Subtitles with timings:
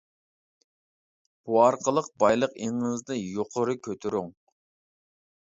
[1.47, 4.35] بۇ ئارقىلىق بايلىق ئېڭىڭىزنى يۇقىرى كۆتۈرۈڭ.